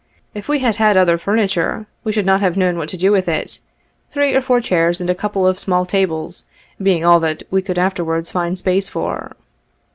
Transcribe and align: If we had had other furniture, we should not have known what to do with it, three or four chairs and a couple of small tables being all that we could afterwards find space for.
If 0.33 0.49
we 0.49 0.57
had 0.57 0.77
had 0.77 0.97
other 0.97 1.19
furniture, 1.19 1.85
we 2.03 2.11
should 2.11 2.25
not 2.25 2.41
have 2.41 2.57
known 2.57 2.75
what 2.79 2.89
to 2.89 2.97
do 2.97 3.11
with 3.11 3.27
it, 3.27 3.59
three 4.09 4.33
or 4.33 4.41
four 4.41 4.59
chairs 4.59 4.99
and 4.99 5.07
a 5.11 5.13
couple 5.13 5.45
of 5.45 5.59
small 5.59 5.85
tables 5.85 6.45
being 6.81 7.05
all 7.05 7.19
that 7.19 7.43
we 7.51 7.61
could 7.61 7.77
afterwards 7.77 8.31
find 8.31 8.57
space 8.57 8.89
for. 8.89 9.35